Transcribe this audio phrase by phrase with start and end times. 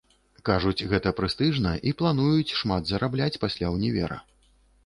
[0.49, 4.19] Кажуць, гэта прэстыжна, і плануюць шмат зарабляць пасля ўнівера.